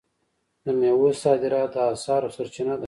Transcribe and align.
د 0.63 0.65
میوو 0.79 1.09
صادرات 1.23 1.69
د 1.73 1.77
اسعارو 1.93 2.33
سرچینه 2.35 2.73
ده. 2.77 2.79